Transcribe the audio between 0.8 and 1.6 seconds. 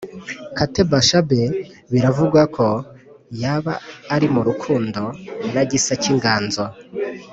bashabe